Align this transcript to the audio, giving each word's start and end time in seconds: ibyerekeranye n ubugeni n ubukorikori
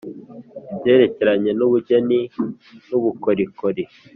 ibyerekeranye 0.73 1.51
n 1.57 1.61
ubugeni 1.67 2.19
n 2.87 2.89
ubukorikori 2.97 3.83